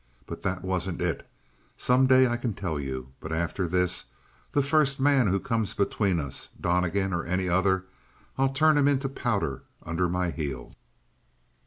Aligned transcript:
"But 0.25 0.41
that 0.41 0.63
wasn't 0.63 0.99
it. 0.99 1.29
Some 1.77 2.07
day 2.07 2.25
I 2.25 2.35
can 2.35 2.55
tell 2.55 2.79
you. 2.79 3.09
But 3.19 3.31
after 3.31 3.67
this, 3.67 4.05
the 4.51 4.63
first 4.63 4.99
man 4.99 5.27
who 5.27 5.39
comes 5.39 5.75
between 5.75 6.19
us 6.19 6.49
Donnegan 6.59 7.13
or 7.13 7.23
any 7.23 7.47
other 7.47 7.85
I'll 8.35 8.49
turn 8.51 8.79
him 8.79 8.87
into 8.87 9.07
powder 9.07 9.61
under 9.83 10.09
my 10.09 10.31
heel!" 10.31 10.73